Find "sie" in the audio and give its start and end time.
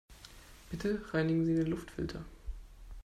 1.45-1.53